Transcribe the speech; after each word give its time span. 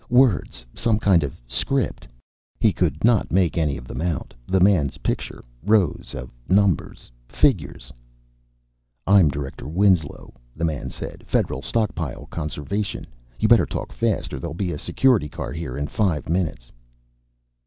Words, 0.09 0.65
some 0.73 0.97
kind 0.97 1.23
of 1.23 1.39
script. 1.47 2.07
He 2.59 2.73
could 2.73 3.03
not 3.03 3.31
make 3.31 3.55
any 3.55 3.77
of 3.77 3.87
them 3.87 4.01
out. 4.01 4.33
The 4.47 4.59
man's 4.59 4.97
picture, 4.97 5.43
rows 5.63 6.15
of 6.17 6.31
numbers, 6.49 7.11
figures 7.27 7.93
"I'm 9.05 9.29
Director 9.29 9.67
Winslow," 9.67 10.33
the 10.55 10.65
man 10.65 10.89
said. 10.89 11.23
"Federal 11.27 11.61
Stockpile 11.61 12.25
Conservation. 12.31 13.05
You 13.39 13.47
better 13.47 13.67
talk 13.67 13.91
fast, 13.93 14.33
or 14.33 14.39
there'll 14.39 14.55
be 14.55 14.71
a 14.71 14.77
Security 14.79 15.29
car 15.29 15.51
here 15.51 15.77
in 15.77 15.85
five 15.85 16.27
minutes." 16.27 16.71